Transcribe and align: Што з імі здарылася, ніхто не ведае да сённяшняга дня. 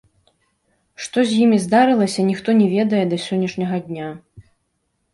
Што 1.07 1.17
з 1.33 1.37
імі 1.43 1.59
здарылася, 1.67 2.19
ніхто 2.33 2.49
не 2.65 2.73
ведае 2.75 3.05
да 3.15 3.23
сённяшняга 3.29 3.77
дня. 3.87 4.09